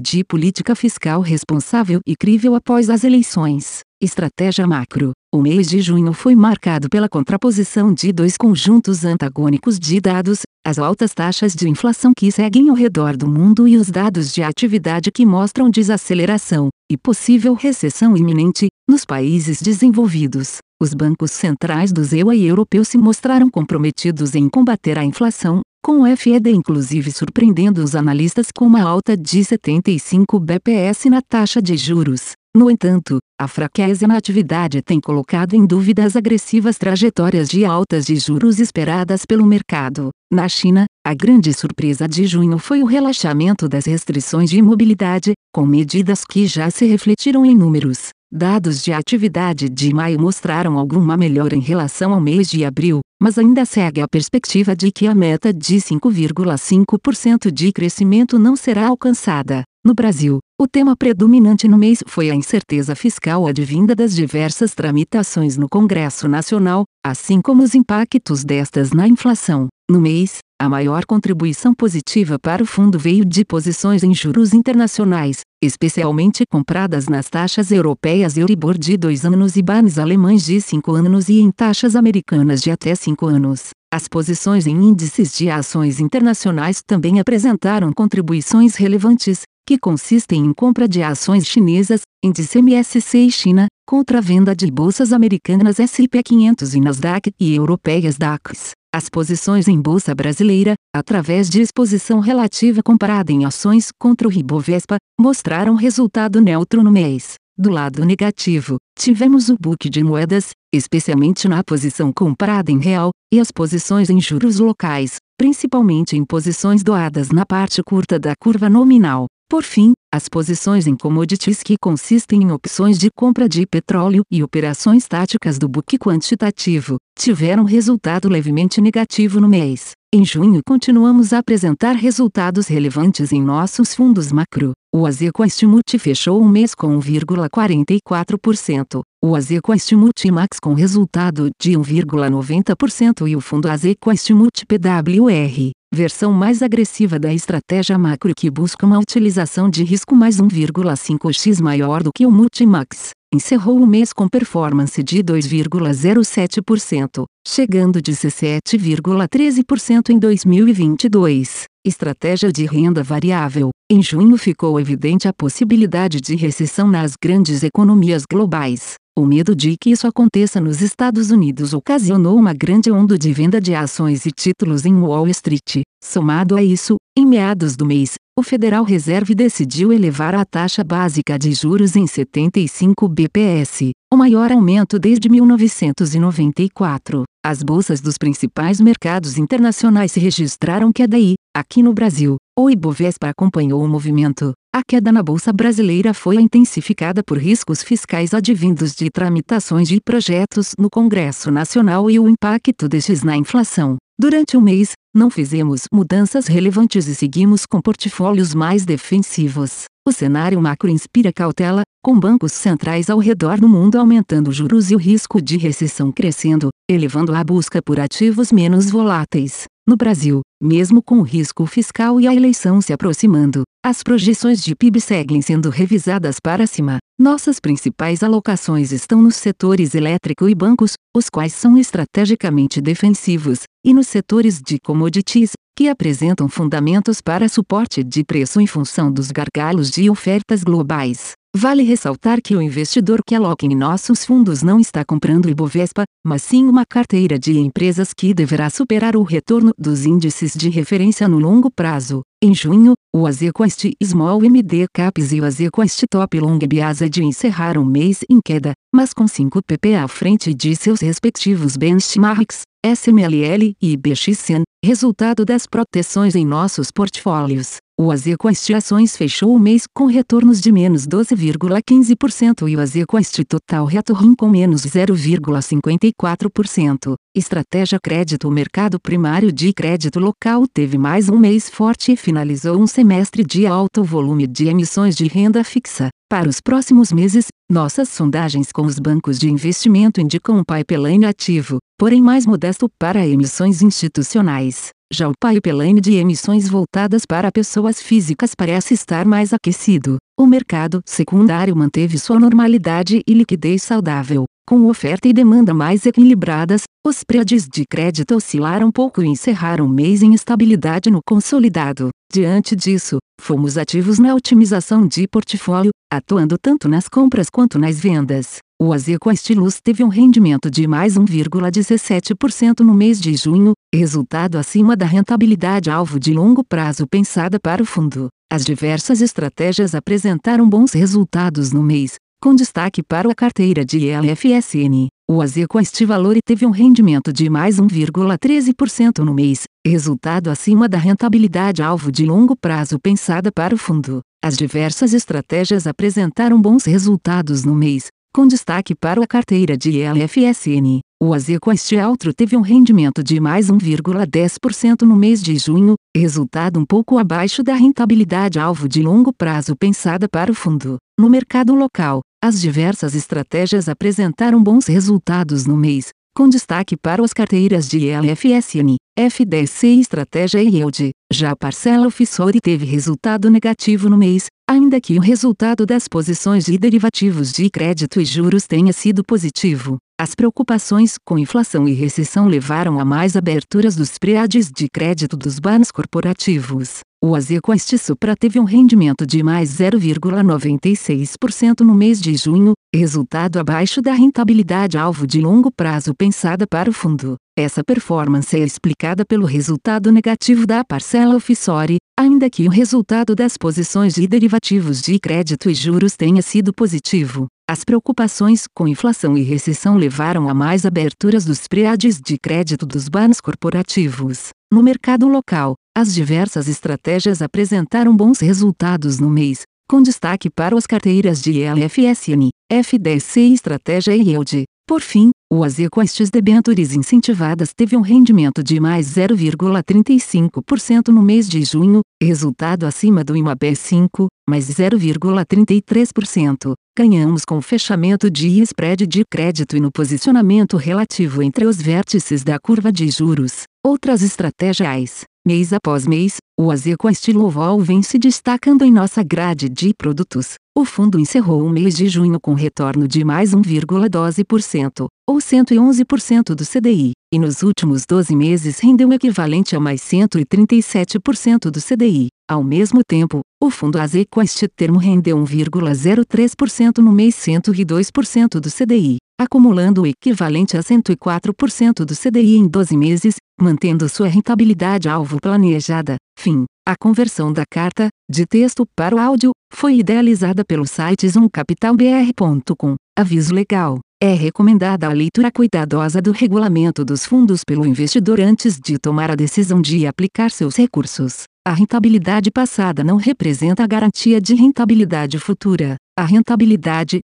de 0.00 0.24
política 0.24 0.74
fiscal 0.74 1.20
responsável 1.20 2.00
e 2.04 2.16
crível 2.16 2.56
após 2.56 2.90
as 2.90 3.04
eleições. 3.04 3.82
Estratégia 4.02 4.66
macro. 4.66 5.12
O 5.32 5.40
mês 5.40 5.68
de 5.68 5.80
junho 5.80 6.12
foi 6.12 6.34
marcado 6.34 6.88
pela 6.88 7.08
contraposição 7.08 7.94
de 7.94 8.12
dois 8.12 8.36
conjuntos 8.36 9.04
antagônicos 9.04 9.78
de 9.78 10.00
dados, 10.00 10.40
as 10.66 10.76
altas 10.76 11.14
taxas 11.14 11.54
de 11.54 11.68
inflação 11.68 12.10
que 12.16 12.32
seguem 12.32 12.68
ao 12.68 12.74
redor 12.74 13.16
do 13.16 13.28
mundo 13.28 13.68
e 13.68 13.76
os 13.76 13.88
dados 13.88 14.34
de 14.34 14.42
atividade 14.42 15.12
que 15.12 15.24
mostram 15.24 15.70
desaceleração 15.70 16.68
e 16.90 16.96
possível 16.96 17.54
recessão 17.54 18.16
iminente 18.16 18.66
nos 18.90 19.04
países 19.04 19.62
desenvolvidos. 19.62 20.58
Os 20.82 20.92
bancos 20.94 21.30
centrais 21.30 21.92
do 21.92 22.02
EUA 22.12 22.34
e 22.34 22.46
europeu 22.46 22.84
se 22.84 22.98
mostraram 22.98 23.48
comprometidos 23.48 24.34
em 24.34 24.48
combater 24.48 24.98
a 24.98 25.04
inflação, 25.04 25.60
com 25.80 26.00
o 26.00 26.16
FED 26.16 26.50
inclusive 26.50 27.12
surpreendendo 27.12 27.84
os 27.84 27.94
analistas 27.94 28.48
com 28.52 28.66
uma 28.66 28.82
alta 28.82 29.16
de 29.16 29.44
75 29.44 30.40
bps 30.40 31.04
na 31.04 31.22
taxa 31.22 31.62
de 31.62 31.76
juros. 31.76 32.32
No 32.52 32.68
entanto, 32.68 33.18
a 33.40 33.46
fraqueza 33.46 34.08
na 34.08 34.16
atividade 34.16 34.82
tem 34.82 35.00
colocado 35.00 35.54
em 35.54 35.64
dúvida 35.64 36.04
as 36.04 36.16
agressivas 36.16 36.76
trajetórias 36.76 37.48
de 37.48 37.64
altas 37.64 38.06
de 38.06 38.16
juros 38.16 38.58
esperadas 38.58 39.24
pelo 39.24 39.46
mercado. 39.46 40.10
Na 40.32 40.48
China, 40.48 40.84
a 41.06 41.14
grande 41.14 41.52
surpresa 41.52 42.08
de 42.08 42.26
junho 42.26 42.58
foi 42.58 42.82
o 42.82 42.86
relaxamento 42.86 43.68
das 43.68 43.86
restrições 43.86 44.50
de 44.50 44.60
mobilidade, 44.60 45.32
com 45.54 45.64
medidas 45.64 46.24
que 46.24 46.44
já 46.48 46.68
se 46.72 46.86
refletiram 46.86 47.46
em 47.46 47.54
números. 47.54 48.08
Dados 48.32 48.82
de 48.82 48.92
atividade 48.92 49.68
de 49.68 49.94
maio 49.94 50.18
mostraram 50.18 50.76
alguma 50.76 51.16
melhora 51.16 51.54
em 51.54 51.60
relação 51.60 52.12
ao 52.12 52.20
mês 52.20 52.48
de 52.48 52.64
abril, 52.64 52.98
mas 53.22 53.38
ainda 53.38 53.64
segue 53.64 54.00
a 54.00 54.08
perspectiva 54.08 54.74
de 54.74 54.90
que 54.90 55.06
a 55.06 55.14
meta 55.14 55.52
de 55.52 55.76
5,5% 55.76 57.48
de 57.48 57.72
crescimento 57.72 58.40
não 58.40 58.56
será 58.56 58.88
alcançada. 58.88 59.62
No 59.82 59.94
Brasil, 59.94 60.40
o 60.60 60.68
tema 60.68 60.94
predominante 60.94 61.66
no 61.66 61.78
mês 61.78 62.04
foi 62.06 62.30
a 62.30 62.34
incerteza 62.34 62.94
fiscal 62.94 63.46
advinda 63.46 63.94
das 63.94 64.14
diversas 64.14 64.74
tramitações 64.74 65.56
no 65.56 65.66
Congresso 65.66 66.28
Nacional, 66.28 66.84
assim 67.02 67.40
como 67.40 67.62
os 67.62 67.74
impactos 67.74 68.44
destas 68.44 68.92
na 68.92 69.08
inflação. 69.08 69.68
No 69.90 69.98
mês, 69.98 70.40
a 70.60 70.68
maior 70.68 71.06
contribuição 71.06 71.72
positiva 71.74 72.38
para 72.38 72.62
o 72.62 72.66
fundo 72.66 72.98
veio 72.98 73.24
de 73.24 73.42
posições 73.42 74.02
em 74.02 74.14
juros 74.14 74.52
internacionais, 74.52 75.40
especialmente 75.64 76.44
compradas 76.52 77.08
nas 77.08 77.30
taxas 77.30 77.72
europeias 77.72 78.36
Euribor 78.36 78.76
de 78.76 78.98
2 78.98 79.24
anos 79.24 79.56
e 79.56 79.62
BANs 79.62 79.98
alemães 79.98 80.44
de 80.44 80.60
5 80.60 80.92
anos 80.92 81.30
e 81.30 81.40
em 81.40 81.50
taxas 81.50 81.96
americanas 81.96 82.60
de 82.60 82.70
até 82.70 82.94
5 82.94 83.24
anos. 83.24 83.70
As 83.92 84.06
posições 84.06 84.68
em 84.68 84.76
índices 84.76 85.36
de 85.36 85.50
ações 85.50 85.98
internacionais 85.98 86.80
também 86.80 87.18
apresentaram 87.18 87.92
contribuições 87.92 88.76
relevantes, 88.76 89.42
que 89.66 89.76
consistem 89.76 90.44
em 90.44 90.52
compra 90.52 90.86
de 90.86 91.02
ações 91.02 91.44
chinesas, 91.44 92.02
índice 92.24 92.58
MSC 92.58 93.18
e 93.18 93.32
China, 93.32 93.66
contra 93.84 94.20
venda 94.20 94.54
de 94.54 94.70
bolsas 94.70 95.12
americanas 95.12 95.80
S&P 95.80 96.22
500 96.22 96.74
e 96.76 96.80
Nasdaq 96.80 97.32
e 97.40 97.52
europeias 97.52 98.16
DAX. 98.16 98.70
As 98.94 99.08
posições 99.08 99.66
em 99.66 99.80
bolsa 99.80 100.14
brasileira, 100.14 100.74
através 100.94 101.50
de 101.50 101.60
exposição 101.60 102.20
relativa 102.20 102.84
comparada 102.84 103.32
em 103.32 103.44
ações 103.44 103.88
contra 103.98 104.28
o 104.28 104.30
Ribovespa, 104.30 104.98
mostraram 105.20 105.74
resultado 105.74 106.40
neutro 106.40 106.84
no 106.84 106.92
mês. 106.92 107.34
Do 107.60 107.68
lado 107.68 108.06
negativo, 108.06 108.78
tivemos 108.98 109.50
o 109.50 109.56
book 109.60 109.90
de 109.90 110.02
moedas, 110.02 110.52
especialmente 110.72 111.46
na 111.46 111.62
posição 111.62 112.10
comprada 112.10 112.72
em 112.72 112.78
real, 112.78 113.10
e 113.30 113.38
as 113.38 113.50
posições 113.50 114.08
em 114.08 114.18
juros 114.18 114.58
locais, 114.58 115.16
principalmente 115.36 116.16
em 116.16 116.24
posições 116.24 116.82
doadas 116.82 117.30
na 117.30 117.44
parte 117.44 117.82
curta 117.82 118.18
da 118.18 118.32
curva 118.34 118.70
nominal. 118.70 119.26
Por 119.46 119.62
fim, 119.62 119.92
as 120.10 120.26
posições 120.26 120.86
em 120.86 120.96
commodities 120.96 121.62
que 121.62 121.76
consistem 121.78 122.44
em 122.44 122.50
opções 122.50 122.98
de 122.98 123.10
compra 123.14 123.46
de 123.46 123.66
petróleo 123.66 124.22
e 124.30 124.42
operações 124.42 125.06
táticas 125.06 125.58
do 125.58 125.68
book 125.68 125.98
quantitativo, 125.98 126.96
tiveram 127.14 127.64
resultado 127.64 128.26
levemente 128.26 128.80
negativo 128.80 129.38
no 129.38 129.50
mês. 129.50 129.92
Em 130.12 130.24
junho 130.24 130.60
continuamos 130.66 131.32
a 131.32 131.38
apresentar 131.38 131.92
resultados 131.92 132.66
relevantes 132.66 133.30
em 133.30 133.40
nossos 133.40 133.94
fundos 133.94 134.32
macro. 134.32 134.72
O 134.92 135.06
Azequest 135.06 135.62
Multi 135.62 136.00
fechou 136.00 136.42
um 136.42 136.48
mês 136.48 136.74
com 136.74 136.98
1,44%, 136.98 139.02
o 139.24 139.36
Azequest 139.36 139.92
Multi 139.92 140.32
Max 140.32 140.58
com 140.60 140.74
resultado 140.74 141.48
de 141.62 141.78
1,90% 141.78 143.28
e 143.28 143.36
o 143.36 143.40
fundo 143.40 143.70
Azequest 143.70 144.30
Multi 144.30 144.66
PWR 144.66 145.70
versão 145.92 146.32
mais 146.32 146.62
agressiva 146.62 147.18
da 147.18 147.34
estratégia 147.34 147.98
macro 147.98 148.32
que 148.34 148.48
busca 148.48 148.86
uma 148.86 148.98
utilização 148.98 149.68
de 149.68 149.82
risco 149.82 150.14
mais 150.14 150.40
1,5x 150.40 151.60
maior 151.60 152.02
do 152.02 152.12
que 152.14 152.24
o 152.24 152.30
Multimax, 152.30 153.10
encerrou 153.32 153.80
o 153.80 153.86
mês 153.86 154.12
com 154.12 154.28
performance 154.28 155.00
de 155.02 155.22
2,07%, 155.22 157.24
chegando 157.46 158.02
de 158.02 158.12
17,13% 158.12 160.10
em 160.10 160.18
2022. 160.18 161.64
Estratégia 161.84 162.52
de 162.52 162.66
renda 162.66 163.02
variável. 163.02 163.70
Em 163.90 164.02
junho 164.02 164.36
ficou 164.36 164.78
evidente 164.80 165.28
a 165.28 165.32
possibilidade 165.32 166.20
de 166.20 166.36
recessão 166.36 166.88
nas 166.88 167.14
grandes 167.20 167.62
economias 167.62 168.24
globais. 168.30 168.96
O 169.20 169.26
medo 169.26 169.54
de 169.54 169.76
que 169.78 169.90
isso 169.90 170.06
aconteça 170.06 170.58
nos 170.58 170.80
Estados 170.80 171.30
Unidos 171.30 171.74
ocasionou 171.74 172.38
uma 172.38 172.54
grande 172.54 172.90
onda 172.90 173.18
de 173.18 173.30
venda 173.34 173.60
de 173.60 173.74
ações 173.74 174.24
e 174.24 174.32
títulos 174.32 174.86
em 174.86 174.94
Wall 174.94 175.28
Street. 175.28 175.82
Somado 176.02 176.56
a 176.56 176.62
isso, 176.62 176.96
em 177.14 177.26
meados 177.26 177.76
do 177.76 177.84
mês, 177.84 178.14
o 178.34 178.42
Federal 178.42 178.82
Reserve 178.82 179.34
decidiu 179.34 179.92
elevar 179.92 180.34
a 180.34 180.42
taxa 180.42 180.82
básica 180.82 181.38
de 181.38 181.52
juros 181.52 181.96
em 181.96 182.06
75 182.06 183.06
bps, 183.06 183.90
o 184.10 184.16
maior 184.16 184.50
aumento 184.52 184.98
desde 184.98 185.28
1994. 185.28 187.24
As 187.44 187.62
bolsas 187.62 188.00
dos 188.00 188.16
principais 188.16 188.80
mercados 188.80 189.36
internacionais 189.36 190.12
se 190.12 190.20
registraram 190.20 190.90
queda 190.90 191.18
e, 191.18 191.34
aqui 191.54 191.82
no 191.82 191.92
Brasil, 191.92 192.36
o 192.58 192.70
Ibovespa 192.70 193.28
acompanhou 193.28 193.84
o 193.84 193.88
movimento. 193.88 194.54
A 194.72 194.82
queda 194.86 195.10
na 195.10 195.20
bolsa 195.20 195.52
brasileira 195.52 196.14
foi 196.14 196.36
intensificada 196.36 197.24
por 197.24 197.36
riscos 197.36 197.82
fiscais 197.82 198.32
advindos 198.32 198.94
de 198.94 199.10
tramitações 199.10 199.88
de 199.88 200.00
projetos 200.00 200.74
no 200.78 200.88
Congresso 200.88 201.50
Nacional 201.50 202.08
e 202.08 202.20
o 202.20 202.28
impacto 202.28 202.88
destes 202.88 203.24
na 203.24 203.36
inflação. 203.36 203.96
Durante 204.16 204.56
o 204.56 204.60
mês, 204.60 204.92
não 205.12 205.28
fizemos 205.28 205.86
mudanças 205.92 206.46
relevantes 206.46 207.08
e 207.08 207.16
seguimos 207.16 207.66
com 207.66 207.80
portfólios 207.80 208.54
mais 208.54 208.84
defensivos. 208.84 209.86
O 210.06 210.12
cenário 210.12 210.60
macro 210.60 210.88
inspira 210.88 211.32
cautela, 211.32 211.82
com 212.00 212.18
bancos 212.18 212.52
centrais 212.52 213.10
ao 213.10 213.18
redor 213.18 213.58
do 213.58 213.68
mundo 213.68 213.96
aumentando 213.96 214.52
juros 214.52 214.92
e 214.92 214.94
o 214.94 214.98
risco 214.98 215.42
de 215.42 215.56
recessão 215.56 216.12
crescendo, 216.12 216.68
elevando 216.88 217.34
a 217.34 217.42
busca 217.42 217.82
por 217.82 217.98
ativos 217.98 218.52
menos 218.52 218.88
voláteis. 218.88 219.64
No 219.90 219.96
Brasil, 219.96 220.42
mesmo 220.62 221.02
com 221.02 221.18
o 221.18 221.22
risco 221.22 221.66
fiscal 221.66 222.20
e 222.20 222.28
a 222.28 222.32
eleição 222.32 222.80
se 222.80 222.92
aproximando, 222.92 223.64
as 223.84 224.04
projeções 224.04 224.62
de 224.62 224.76
PIB 224.76 225.00
seguem 225.00 225.42
sendo 225.42 225.68
revisadas 225.68 226.36
para 226.38 226.64
cima. 226.64 226.98
Nossas 227.20 227.58
principais 227.58 228.22
alocações 228.22 228.92
estão 228.92 229.20
nos 229.20 229.34
setores 229.34 229.96
elétrico 229.96 230.48
e 230.48 230.54
bancos, 230.54 230.92
os 231.12 231.28
quais 231.28 231.54
são 231.54 231.76
estrategicamente 231.76 232.80
defensivos, 232.80 233.62
e 233.84 233.92
nos 233.92 234.06
setores 234.06 234.62
de 234.64 234.78
commodities, 234.78 235.54
que 235.76 235.88
apresentam 235.88 236.48
fundamentos 236.48 237.20
para 237.20 237.48
suporte 237.48 238.04
de 238.04 238.22
preço 238.22 238.60
em 238.60 238.68
função 238.68 239.10
dos 239.10 239.32
gargalos 239.32 239.90
de 239.90 240.08
ofertas 240.08 240.62
globais. 240.62 241.32
Vale 241.56 241.82
ressaltar 241.82 242.40
que 242.40 242.54
o 242.54 242.62
investidor 242.62 243.22
que 243.26 243.34
aloca 243.34 243.66
em 243.66 243.74
nossos 243.74 244.24
fundos 244.24 244.62
não 244.62 244.78
está 244.78 245.04
comprando 245.04 245.50
Ibovespa, 245.50 246.04
mas 246.24 246.42
sim 246.42 246.64
uma 246.66 246.86
carteira 246.86 247.36
de 247.40 247.58
empresas 247.58 248.14
que 248.16 248.32
deverá 248.32 248.70
superar 248.70 249.16
o 249.16 249.24
retorno 249.24 249.72
dos 249.76 250.06
índices 250.06 250.54
de 250.54 250.70
referência 250.70 251.26
no 251.26 251.40
longo 251.40 251.68
prazo. 251.68 252.22
Em 252.40 252.54
junho, 252.54 252.94
o 253.12 253.26
Azequest 253.26 253.90
Small 254.00 254.44
MD 254.44 254.86
Caps 254.94 255.32
e 255.32 255.40
o 255.40 255.44
Azequest 255.44 256.04
Top 256.08 256.38
Long 256.38 256.58
Biased 256.58 257.20
encerraram 257.20 257.82
o 257.82 257.86
mês 257.86 258.20
em 258.30 258.38
queda, 258.40 258.72
mas 258.94 259.12
com 259.12 259.26
5 259.26 259.60
pp 259.66 259.96
à 259.96 260.06
frente 260.06 260.54
de 260.54 260.76
seus 260.76 261.00
respectivos 261.00 261.76
benchmarks, 261.76 262.62
SMLL 262.86 263.74
e 263.82 263.92
IBXN, 263.94 264.62
resultado 264.84 265.44
das 265.44 265.66
proteções 265.66 266.36
em 266.36 266.46
nossos 266.46 266.92
portfólios. 266.92 267.78
O 268.02 268.10
Azequest 268.10 268.70
Ações 268.70 269.14
fechou 269.14 269.54
o 269.54 269.58
mês 269.58 269.82
com 269.94 270.06
retornos 270.06 270.58
de 270.58 270.72
menos 270.72 271.06
12,15% 271.06 272.66
e 272.66 272.74
o 272.74 272.80
Azequest 272.80 273.44
Total 273.46 273.84
Return 273.84 274.34
com 274.34 274.48
menos 274.48 274.86
0,54%. 274.86 277.14
Estratégia 277.36 277.98
Crédito 278.02 278.48
O 278.48 278.50
mercado 278.50 278.98
primário 278.98 279.52
de 279.52 279.70
crédito 279.74 280.18
local 280.18 280.66
teve 280.66 280.96
mais 280.96 281.28
um 281.28 281.38
mês 281.38 281.68
forte 281.68 282.12
e 282.12 282.16
finalizou 282.16 282.80
um 282.80 282.86
semestre 282.86 283.44
de 283.44 283.66
alto 283.66 284.02
volume 284.02 284.46
de 284.46 284.68
emissões 284.68 285.14
de 285.14 285.28
renda 285.28 285.62
fixa. 285.62 286.08
Para 286.26 286.48
os 286.48 286.58
próximos 286.58 287.12
meses, 287.12 287.48
Nossas 287.70 288.08
sondagens 288.08 288.72
com 288.72 288.82
os 288.82 288.98
bancos 288.98 289.38
de 289.38 289.48
investimento 289.48 290.20
indicam 290.20 290.58
um 290.58 290.64
pipeline 290.64 291.24
ativo, 291.24 291.78
porém 291.96 292.20
mais 292.20 292.44
modesto 292.44 292.88
para 292.98 293.24
emissões 293.24 293.80
institucionais. 293.80 294.88
Já 295.12 295.28
o 295.28 295.34
pipeline 295.40 296.00
de 296.00 296.14
emissões 296.14 296.68
voltadas 296.68 297.24
para 297.24 297.52
pessoas 297.52 298.02
físicas 298.02 298.56
parece 298.56 298.94
estar 298.94 299.24
mais 299.24 299.52
aquecido. 299.52 300.16
O 300.36 300.46
mercado 300.46 301.00
secundário 301.06 301.76
manteve 301.76 302.18
sua 302.18 302.40
normalidade 302.40 303.22
e 303.24 303.32
liquidez 303.32 303.84
saudável. 303.84 304.46
Com 304.68 304.88
oferta 304.88 305.28
e 305.28 305.32
demanda 305.32 305.72
mais 305.72 306.04
equilibradas, 306.06 306.82
os 307.06 307.18
spreads 307.18 307.68
de 307.72 307.84
crédito 307.88 308.34
oscilaram 308.34 308.90
pouco 308.90 309.22
e 309.22 309.28
encerraram 309.28 309.86
o 309.86 309.88
mês 309.88 310.24
em 310.24 310.34
estabilidade 310.34 311.08
no 311.08 311.20
consolidado. 311.24 312.08
Diante 312.32 312.74
disso, 312.74 313.18
fomos 313.40 313.78
ativos 313.78 314.18
na 314.18 314.34
otimização 314.34 315.06
de 315.06 315.26
portfólio, 315.28 315.90
atuando 316.10 316.58
tanto 316.58 316.88
nas 316.88 317.08
compras 317.08 317.48
quanto 317.48 317.78
nas 317.78 318.00
vendas. 318.00 318.58
O 318.82 318.92
Azeco 318.92 319.30
Estilus 319.30 319.80
teve 319.80 320.02
um 320.02 320.08
rendimento 320.08 320.70
de 320.70 320.86
mais 320.86 321.14
1,17% 321.14 322.80
no 322.80 322.94
mês 322.94 323.20
de 323.20 323.36
junho, 323.36 323.72
resultado 323.94 324.56
acima 324.56 324.96
da 324.96 325.06
rentabilidade 325.06 325.90
alvo 325.90 326.18
de 326.18 326.32
longo 326.32 326.64
prazo 326.64 327.06
pensada 327.06 327.60
para 327.60 327.82
o 327.82 327.86
fundo. 327.86 328.28
As 328.50 328.64
diversas 328.64 329.20
estratégias 329.20 329.94
apresentaram 329.94 330.68
bons 330.68 330.92
resultados 330.92 331.72
no 331.72 331.82
mês, 331.82 332.16
com 332.42 332.54
destaque 332.54 333.02
para 333.02 333.30
a 333.30 333.34
carteira 333.34 333.84
de 333.84 334.08
LFSN. 334.10 335.08
O 335.32 335.40
Azeco 335.40 335.78
Estivalori 335.78 336.40
teve 336.44 336.66
um 336.66 336.70
rendimento 336.70 337.32
de 337.32 337.48
mais 337.48 337.76
1,13% 337.76 339.18
no 339.18 339.32
mês, 339.32 339.62
resultado 339.86 340.50
acima 340.50 340.88
da 340.88 340.98
rentabilidade 340.98 341.84
alvo 341.84 342.10
de 342.10 342.26
longo 342.26 342.56
prazo 342.56 342.98
pensada 342.98 343.52
para 343.52 343.72
o 343.72 343.78
fundo. 343.78 344.22
As 344.44 344.56
diversas 344.56 345.14
estratégias 345.14 345.86
apresentaram 345.86 346.60
bons 346.60 346.84
resultados 346.84 347.64
no 347.64 347.76
mês, 347.76 348.08
com 348.34 348.44
destaque 348.44 348.92
para 348.92 349.22
a 349.22 349.26
carteira 349.26 349.78
de 349.78 350.02
LFSN, 350.02 350.98
o 351.22 351.32
Azeco 351.32 351.70
Altro 352.02 352.34
teve 352.34 352.56
um 352.56 352.60
rendimento 352.60 353.22
de 353.22 353.38
mais 353.38 353.70
1,10% 353.70 355.02
no 355.02 355.14
mês 355.14 355.40
de 355.40 355.56
junho, 355.58 355.94
resultado 356.16 356.80
um 356.80 356.84
pouco 356.84 357.18
abaixo 357.18 357.62
da 357.62 357.74
rentabilidade 357.74 358.58
alvo 358.58 358.88
de 358.88 359.00
longo 359.00 359.32
prazo 359.32 359.76
pensada 359.76 360.28
para 360.28 360.50
o 360.50 360.54
fundo. 360.54 360.96
No 361.16 361.28
mercado 361.28 361.74
local, 361.74 362.20
as 362.42 362.60
diversas 362.60 363.14
estratégias 363.14 363.88
apresentaram 363.88 364.62
bons 364.62 364.86
resultados 364.86 365.66
no 365.66 365.76
mês, 365.76 366.08
com 366.34 366.48
destaque 366.48 366.96
para 366.96 367.22
as 367.22 367.34
carteiras 367.34 367.86
de 367.86 368.08
LFSN, 368.08 368.96
FDC 369.18 369.86
e 369.86 370.00
Estratégia 370.00 370.62
Yield. 370.62 371.10
Já 371.30 371.50
a 371.50 371.56
parcela 371.56 372.06
Officeore 372.06 372.58
teve 372.62 372.86
resultado 372.86 373.50
negativo 373.50 374.08
no 374.08 374.16
mês, 374.16 374.46
ainda 374.68 374.98
que 375.00 375.18
o 375.18 375.20
resultado 375.20 375.84
das 375.84 376.08
posições 376.08 376.64
de 376.64 376.78
derivativos 376.78 377.52
de 377.52 377.68
crédito 377.68 378.20
e 378.20 378.24
juros 378.24 378.66
tenha 378.66 378.92
sido 378.92 379.22
positivo. 379.22 379.98
As 380.18 380.34
preocupações 380.34 381.16
com 381.22 381.38
inflação 381.38 381.86
e 381.86 381.92
recessão 381.92 382.48
levaram 382.48 382.98
a 382.98 383.04
mais 383.04 383.36
aberturas 383.36 383.96
dos 383.96 384.16
preades 384.18 384.70
de 384.70 384.88
crédito 384.88 385.36
dos 385.36 385.58
bancos 385.58 385.90
corporativos. 385.90 387.00
O 387.22 387.34
Azequest 387.34 387.98
Supra 387.98 388.34
teve 388.34 388.58
um 388.58 388.64
rendimento 388.64 389.26
de 389.26 389.42
mais 389.42 389.76
0,96% 389.76 391.80
no 391.80 391.94
mês 391.94 392.18
de 392.18 392.34
junho, 392.34 392.72
resultado 392.94 393.58
abaixo 393.58 394.00
da 394.00 394.14
rentabilidade 394.14 394.96
alvo 394.96 395.26
de 395.26 395.38
longo 395.38 395.70
prazo 395.70 396.14
pensada 396.14 396.66
para 396.66 396.88
o 396.88 396.94
fundo. 396.94 397.36
Essa 397.58 397.84
performance 397.84 398.56
é 398.56 398.60
explicada 398.60 399.26
pelo 399.26 399.44
resultado 399.44 400.10
negativo 400.10 400.66
da 400.66 400.82
parcela 400.82 401.36
Officeore, 401.36 401.98
ainda 402.18 402.48
que 402.48 402.66
o 402.66 402.70
resultado 402.70 403.34
das 403.34 403.58
posições 403.58 404.14
de 404.14 404.26
derivativos 404.26 405.02
de 405.02 405.18
crédito 405.18 405.68
e 405.68 405.74
juros 405.74 406.16
tenha 406.16 406.40
sido 406.40 406.72
positivo. 406.72 407.48
As 407.68 407.84
preocupações 407.84 408.64
com 408.74 408.88
inflação 408.88 409.36
e 409.36 409.42
recessão 409.42 409.98
levaram 409.98 410.48
a 410.48 410.54
mais 410.54 410.86
aberturas 410.86 411.44
dos 411.44 411.68
preades 411.68 412.18
de 412.18 412.38
crédito 412.38 412.86
dos 412.86 413.10
bancos 413.10 413.42
corporativos. 413.42 414.54
No 414.72 414.82
mercado 414.82 415.28
local, 415.28 415.74
as 415.96 416.14
diversas 416.14 416.68
estratégias 416.68 417.42
apresentaram 417.42 418.16
bons 418.16 418.38
resultados 418.40 419.18
no 419.18 419.28
mês, 419.28 419.62
com 419.88 420.00
destaque 420.00 420.48
para 420.48 420.76
as 420.76 420.86
carteiras 420.86 421.42
de 421.42 421.64
LFSN, 421.64 422.50
FDC 422.70 423.40
e 423.40 423.54
Estratégia 423.54 424.14
Yield. 424.14 424.62
Por 424.86 425.00
fim, 425.00 425.32
o 425.52 425.64
AZ 425.64 425.78
com 425.90 426.00
estes 426.02 426.30
debentures 426.30 426.94
incentivadas 426.94 427.74
teve 427.74 427.96
um 427.96 428.00
rendimento 428.00 428.62
de 428.62 428.78
mais 428.78 429.08
0,35% 429.08 431.08
no 431.08 431.22
mês 431.22 431.48
de 431.48 431.64
junho, 431.64 432.02
resultado 432.22 432.86
acima 432.86 433.24
do 433.24 433.36
IMAB 433.36 433.74
5, 433.74 434.28
mais 434.48 434.68
0,33%. 434.68 436.74
Ganhamos 436.96 437.44
com 437.44 437.58
o 437.58 437.62
fechamento 437.62 438.30
de 438.30 438.62
spread 438.62 439.04
de 439.06 439.24
crédito 439.24 439.76
e 439.76 439.80
no 439.80 439.92
posicionamento 439.92 440.76
relativo 440.76 441.42
entre 441.42 441.66
os 441.66 441.80
vértices 441.80 442.44
da 442.44 442.58
curva 442.58 442.92
de 442.92 443.08
juros. 443.10 443.64
Outras 443.84 444.22
estratégias 444.22 445.24
Mês 445.46 445.72
após 445.72 446.06
mês, 446.06 446.36
o 446.58 446.70
Azeco 446.70 447.08
Estilovol 447.08 447.80
vem 447.80 448.02
se 448.02 448.18
destacando 448.18 448.84
em 448.84 448.92
nossa 448.92 449.22
grade 449.22 449.70
de 449.70 449.94
produtos. 449.94 450.56
O 450.76 450.84
fundo 450.84 451.18
encerrou 451.18 451.64
o 451.64 451.70
mês 451.70 451.96
de 451.96 452.08
junho 452.08 452.38
com 452.38 452.52
retorno 452.52 453.08
de 453.08 453.24
mais 453.24 453.54
1,12%, 453.54 455.06
ou 455.26 455.38
111% 455.38 456.54
do 456.54 456.66
CDI, 456.66 457.12
e 457.32 457.38
nos 457.38 457.62
últimos 457.62 458.04
12 458.06 458.36
meses 458.36 458.80
rendeu 458.80 459.08
o 459.08 459.14
equivalente 459.14 459.74
a 459.74 459.80
mais 459.80 460.02
137% 460.02 461.70
do 461.70 461.80
CDI. 461.80 462.28
Ao 462.46 462.62
mesmo 462.62 463.00
tempo, 463.02 463.40
o 463.62 463.70
fundo 463.70 463.98
Azeco 463.98 464.42
este 464.42 464.68
termo 464.68 464.98
rendeu 464.98 465.38
1,03% 465.38 466.98
no 466.98 467.12
mês 467.12 467.34
102% 467.36 468.60
do 468.60 468.70
CDI, 468.70 469.16
acumulando 469.40 470.02
o 470.02 470.06
equivalente 470.06 470.76
a 470.76 470.80
104% 470.80 472.04
do 472.04 472.14
CDI 472.14 472.56
em 472.58 472.68
12 472.68 472.94
meses, 472.94 473.36
mantendo 473.58 474.06
sua 474.06 474.28
rentabilidade 474.28 475.08
alvo 475.08 475.40
planejada. 475.40 476.16
Fim. 476.38 476.66
A 476.86 476.94
conversão 476.94 477.50
da 477.50 477.62
carta, 477.70 478.08
de 478.30 478.44
texto 478.44 478.84
para 478.94 479.16
o 479.16 479.18
áudio, 479.18 479.52
foi 479.72 479.96
idealizada 479.96 480.62
pelo 480.62 480.86
site 480.86 481.26
zoomcapitalbr.com. 481.26 482.96
Aviso 483.18 483.54
legal. 483.54 484.00
É 484.22 484.34
recomendada 484.34 485.08
a 485.08 485.12
leitura 485.12 485.50
cuidadosa 485.50 486.20
do 486.20 486.32
regulamento 486.32 487.02
dos 487.02 487.24
fundos 487.24 487.62
pelo 487.66 487.86
investidor 487.86 488.40
antes 488.40 488.78
de 488.78 488.98
tomar 488.98 489.30
a 489.30 489.34
decisão 489.34 489.80
de 489.80 490.06
aplicar 490.06 490.50
seus 490.50 490.76
recursos. 490.76 491.44
A 491.66 491.72
rentabilidade 491.72 492.50
passada 492.50 493.02
não 493.02 493.16
representa 493.16 493.84
a 493.84 493.86
garantia 493.86 494.38
de 494.38 494.54
rentabilidade 494.54 495.38
futura. 495.38 495.96
A 496.18 496.24
rentabilidade, 496.24 497.20